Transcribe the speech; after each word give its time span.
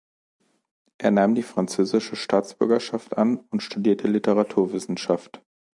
Er 0.97 1.11
nahm 1.11 1.35
die 1.35 1.43
französische 1.43 2.15
Staatsbürgerschaft 2.15 3.19
an 3.19 3.37
und 3.51 3.61
studierte 3.61 4.07
Literaturwissenschaft. 4.07 5.43